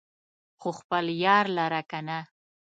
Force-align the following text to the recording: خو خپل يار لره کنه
خو 0.59 0.69
خپل 0.79 1.05
يار 1.25 1.45
لره 1.57 1.81
کنه 1.91 2.19